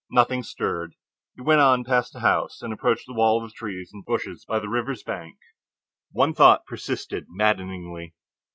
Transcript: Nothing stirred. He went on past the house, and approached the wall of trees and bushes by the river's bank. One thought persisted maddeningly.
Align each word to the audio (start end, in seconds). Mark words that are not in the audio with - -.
Nothing 0.09 0.41
stirred. 0.41 0.95
He 1.35 1.43
went 1.43 1.61
on 1.61 1.83
past 1.83 2.11
the 2.13 2.21
house, 2.21 2.63
and 2.63 2.73
approached 2.73 3.05
the 3.05 3.13
wall 3.13 3.45
of 3.45 3.53
trees 3.53 3.91
and 3.93 4.03
bushes 4.03 4.45
by 4.47 4.57
the 4.57 4.67
river's 4.67 5.03
bank. 5.03 5.37
One 6.11 6.33
thought 6.33 6.65
persisted 6.65 7.25
maddeningly. 7.29 8.15